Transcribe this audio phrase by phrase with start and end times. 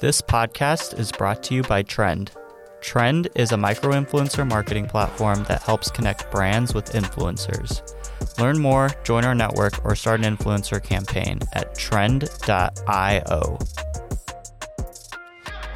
[0.00, 2.30] This podcast is brought to you by Trend.
[2.80, 7.82] Trend is a micro influencer marketing platform that helps connect brands with influencers.
[8.38, 13.58] Learn more, join our network, or start an influencer campaign at trend.io.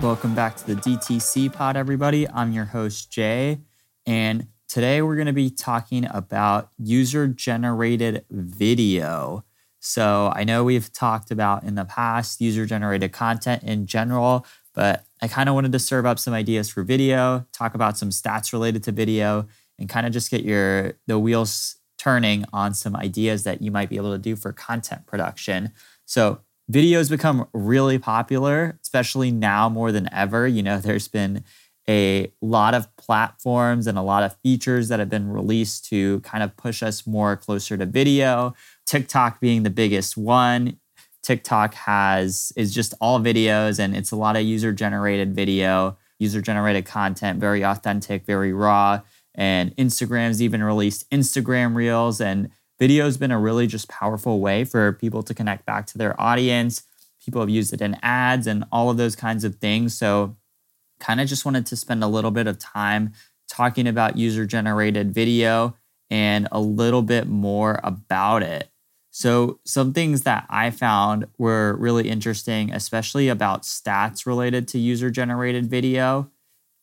[0.00, 2.28] Welcome back to the DTC pod, everybody.
[2.28, 3.58] I'm your host, Jay,
[4.06, 9.44] and today we're going to be talking about user generated video.
[9.84, 15.04] So I know we've talked about in the past user generated content in general, but
[15.20, 18.52] I kind of wanted to serve up some ideas for video, talk about some stats
[18.52, 19.48] related to video,
[19.80, 23.88] and kind of just get your the wheels turning on some ideas that you might
[23.88, 25.72] be able to do for content production.
[26.04, 26.38] So
[26.70, 30.46] videos become really popular, especially now more than ever.
[30.46, 31.42] You know, there's been
[31.88, 36.44] a lot of platforms and a lot of features that have been released to kind
[36.44, 38.54] of push us more closer to video.
[38.86, 40.78] TikTok being the biggest one.
[41.22, 46.40] TikTok has is just all videos and it's a lot of user generated video, user
[46.40, 49.00] generated content, very authentic, very raw.
[49.34, 54.92] And Instagram's even released Instagram Reels and video's been a really just powerful way for
[54.94, 56.82] people to connect back to their audience.
[57.24, 59.96] People have used it in ads and all of those kinds of things.
[59.96, 60.36] So
[60.98, 63.12] kind of just wanted to spend a little bit of time
[63.48, 65.76] talking about user generated video
[66.10, 68.71] and a little bit more about it.
[69.14, 75.10] So, some things that I found were really interesting, especially about stats related to user
[75.10, 76.30] generated video,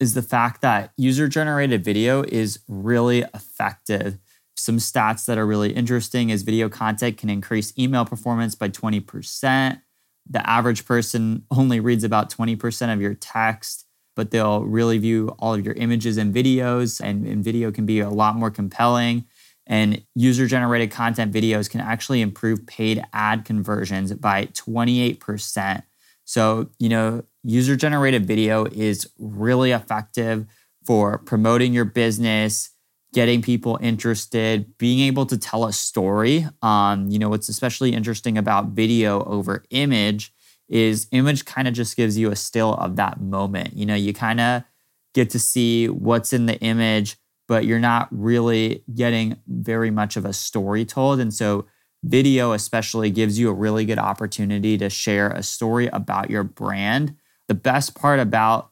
[0.00, 4.18] is the fact that user generated video is really effective.
[4.56, 9.82] Some stats that are really interesting is video content can increase email performance by 20%.
[10.30, 13.84] The average person only reads about 20% of your text
[14.16, 18.00] but they'll really view all of your images and videos, and, and video can be
[18.00, 19.24] a lot more compelling.
[19.66, 25.82] And user generated content videos can actually improve paid ad conversions by 28%.
[26.24, 30.46] So, you know, user generated video is really effective
[30.84, 32.70] for promoting your business,
[33.14, 36.46] getting people interested, being able to tell a story.
[36.62, 40.32] Um, you know, what's especially interesting about video over image
[40.68, 43.74] is image kind of just gives you a still of that moment.
[43.74, 44.64] You know, you kind of
[45.14, 47.16] get to see what's in the image,
[47.48, 51.20] but you're not really getting very much of a story told.
[51.20, 51.66] And so,
[52.02, 57.16] video especially gives you a really good opportunity to share a story about your brand.
[57.48, 58.70] The best part about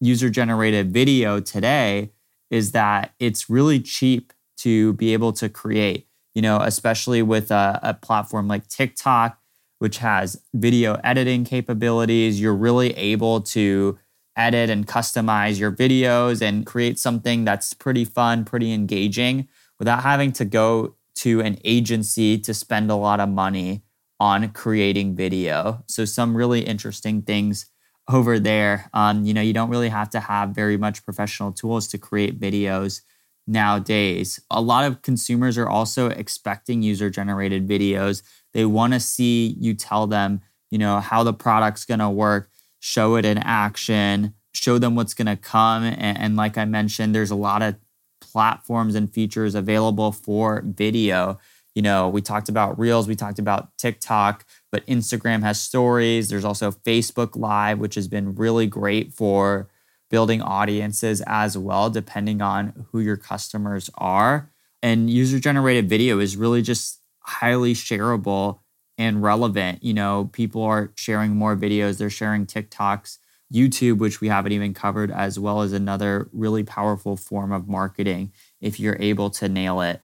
[0.00, 2.12] user generated video today
[2.50, 7.78] is that it's really cheap to be able to create, you know, especially with a,
[7.82, 9.40] a platform like TikTok
[9.80, 12.40] which has video editing capabilities.
[12.40, 13.98] You're really able to
[14.40, 20.32] edit and customize your videos and create something that's pretty fun, pretty engaging without having
[20.32, 23.82] to go to an agency to spend a lot of money
[24.18, 25.82] on creating video.
[25.86, 27.66] So, some really interesting things
[28.08, 28.90] over there.
[28.94, 32.40] Um, you know, you don't really have to have very much professional tools to create
[32.40, 33.02] videos
[33.46, 34.40] nowadays.
[34.50, 38.22] A lot of consumers are also expecting user generated videos
[38.52, 40.40] they want to see you tell them,
[40.70, 42.49] you know, how the product's going to work,
[42.80, 45.84] show it in action, show them what's going to come.
[45.84, 47.76] And, and, like I mentioned, there's a lot of
[48.20, 51.38] platforms and features available for video.
[51.74, 56.28] You know, we talked about Reels, we talked about TikTok, but Instagram has stories.
[56.28, 59.68] There's also Facebook Live, which has been really great for
[60.10, 64.50] building audiences as well, depending on who your customers are.
[64.82, 68.58] And user generated video is really just highly shareable
[69.00, 69.82] and relevant.
[69.82, 73.16] You know, people are sharing more videos, they're sharing TikToks,
[73.50, 78.30] YouTube, which we haven't even covered, as well as another really powerful form of marketing
[78.60, 80.02] if you're able to nail it.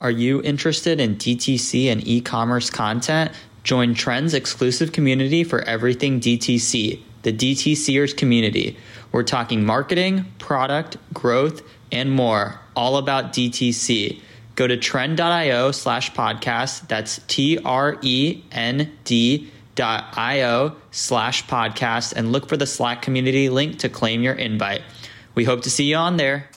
[0.00, 3.30] Are you interested in DTC and e commerce content?
[3.62, 8.76] Join Trend's exclusive community for everything DTC, the DTCers community.
[9.12, 11.62] We're talking marketing, product, growth,
[11.92, 14.22] and more all about DTC.
[14.58, 16.88] Go to trend.io slash podcast.
[16.88, 23.50] That's T R E N D io slash podcast and look for the Slack community
[23.50, 24.82] link to claim your invite.
[25.36, 26.50] We hope to see you on there.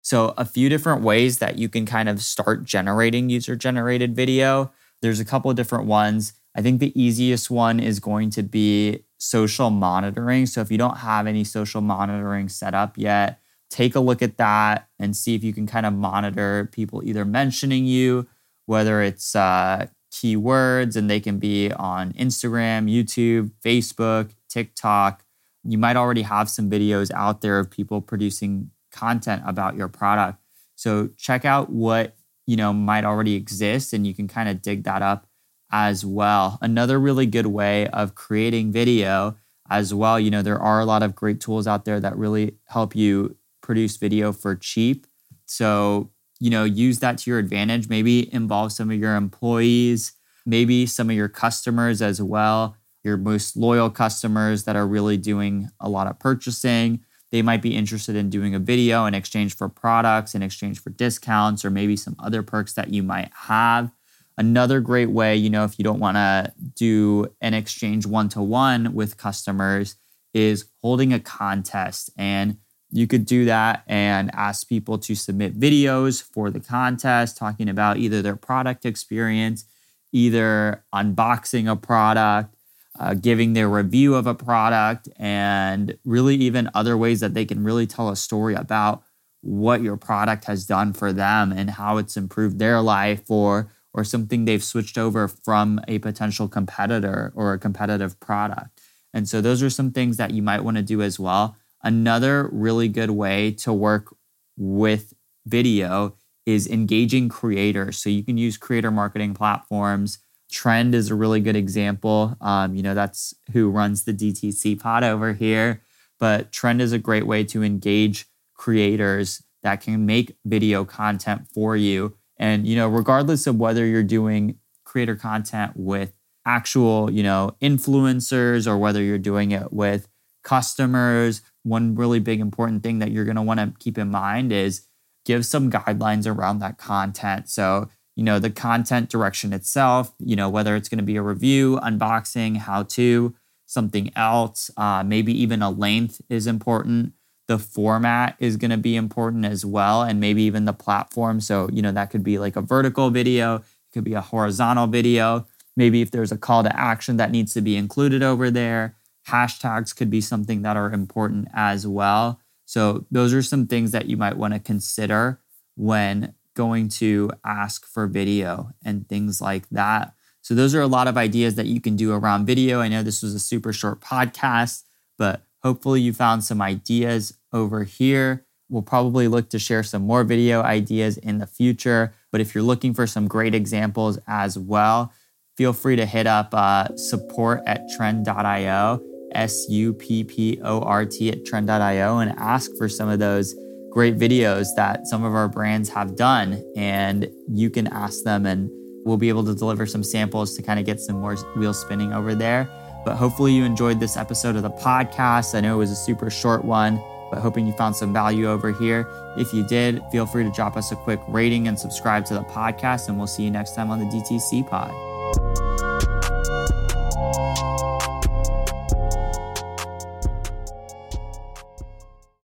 [0.00, 4.72] So, a few different ways that you can kind of start generating user generated video.
[5.02, 6.32] There's a couple of different ones.
[6.54, 10.46] I think the easiest one is going to be social monitoring.
[10.46, 13.42] So if you don't have any social monitoring set up yet,
[13.76, 17.24] take a look at that and see if you can kind of monitor people either
[17.24, 18.26] mentioning you,
[18.64, 25.24] whether it's uh, keywords, and they can be on Instagram, YouTube, Facebook, TikTok.
[25.62, 30.38] You might already have some videos out there of people producing content about your product.
[30.76, 34.84] So check out what you know, might already exist and you can kind of dig
[34.84, 35.26] that up
[35.70, 36.58] as well.
[36.62, 39.36] Another really good way of creating video
[39.68, 42.54] as well, you know, there are a lot of great tools out there that really
[42.66, 43.36] help you
[43.66, 45.06] produce video for cheap.
[45.44, 46.10] So,
[46.40, 47.88] you know, use that to your advantage.
[47.88, 50.12] Maybe involve some of your employees,
[50.46, 55.68] maybe some of your customers as well, your most loyal customers that are really doing
[55.80, 57.00] a lot of purchasing.
[57.32, 60.90] They might be interested in doing a video in exchange for products, in exchange for
[60.90, 63.90] discounts, or maybe some other perks that you might have.
[64.38, 68.42] Another great way, you know, if you don't want to do an exchange one to
[68.42, 69.96] one with customers,
[70.34, 72.10] is holding a contest.
[72.16, 72.58] And
[72.96, 77.98] you could do that and ask people to submit videos for the contest, talking about
[77.98, 79.66] either their product experience,
[80.12, 82.54] either unboxing a product,
[82.98, 87.62] uh, giving their review of a product, and really even other ways that they can
[87.62, 89.02] really tell a story about
[89.42, 94.04] what your product has done for them and how it's improved their life or or
[94.04, 98.82] something they've switched over from a potential competitor or a competitive product.
[99.14, 101.56] And so those are some things that you might want to do as well.
[101.82, 104.14] Another really good way to work
[104.56, 105.14] with
[105.46, 107.98] video is engaging creators.
[107.98, 110.18] So you can use creator marketing platforms.
[110.50, 112.36] Trend is a really good example.
[112.40, 115.82] Um, you know, that's who runs the DTC pod over here.
[116.18, 121.76] But Trend is a great way to engage creators that can make video content for
[121.76, 126.12] you and, you know, regardless of whether you're doing creator content with
[126.44, 130.08] actual, you know, influencers or whether you're doing it with
[130.42, 134.52] customers, one really big important thing that you're going to want to keep in mind
[134.52, 134.86] is
[135.24, 137.48] give some guidelines around that content.
[137.48, 141.22] So, you know, the content direction itself, you know, whether it's going to be a
[141.22, 143.34] review, unboxing, how to,
[143.66, 147.12] something else, uh, maybe even a length is important.
[147.48, 151.40] The format is going to be important as well and maybe even the platform.
[151.40, 154.86] So you know that could be like a vertical video it could be a horizontal
[154.86, 155.46] video.
[155.76, 158.96] Maybe if there's a call to action that needs to be included over there
[159.28, 164.06] hashtags could be something that are important as well so those are some things that
[164.06, 165.40] you might want to consider
[165.76, 171.08] when going to ask for video and things like that so those are a lot
[171.08, 174.00] of ideas that you can do around video i know this was a super short
[174.00, 174.84] podcast
[175.18, 178.46] but Hopefully, you found some ideas over here.
[178.68, 182.14] We'll probably look to share some more video ideas in the future.
[182.30, 185.12] But if you're looking for some great examples as well,
[185.56, 189.02] feel free to hit up uh, support at trend.io,
[189.32, 193.54] S U P P O R T at trend.io, and ask for some of those
[193.90, 196.62] great videos that some of our brands have done.
[196.76, 198.70] And you can ask them, and
[199.04, 202.12] we'll be able to deliver some samples to kind of get some more wheels spinning
[202.12, 202.68] over there.
[203.04, 205.54] But hopefully, you enjoyed this episode of the podcast.
[205.54, 207.00] I know it was a super short one,
[207.30, 209.08] but hoping you found some value over here.
[209.36, 212.42] If you did, feel free to drop us a quick rating and subscribe to the
[212.42, 215.15] podcast, and we'll see you next time on the DTC pod.